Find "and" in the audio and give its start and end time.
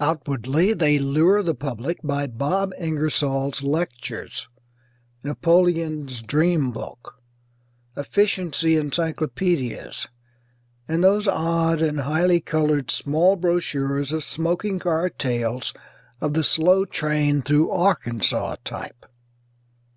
10.88-11.04, 11.80-12.00